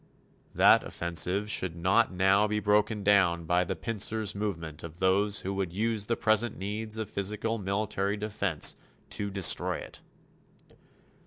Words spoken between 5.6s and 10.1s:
use the present needs of physical military defense to destroy it.